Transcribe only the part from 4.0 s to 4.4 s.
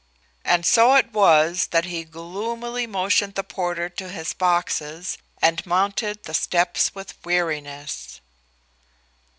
his